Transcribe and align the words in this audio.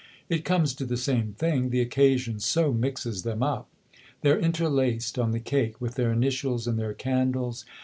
"It 0.35 0.43
comes 0.43 0.73
to 0.73 0.85
the 0.87 0.97
same 0.97 1.33
thing 1.33 1.69
the 1.69 1.79
occasion 1.79 2.39
so 2.39 2.73
mixes 2.73 3.21
them 3.21 3.43
up. 3.43 3.69
They're 4.21 4.39
interlaced 4.39 5.19
on 5.19 5.29
the 5.29 5.39
cake 5.39 5.79
with 5.79 5.93
their 5.93 6.11
initials 6.11 6.65
and 6.65 6.79
their 6.79 6.95
candles. 6.95 7.65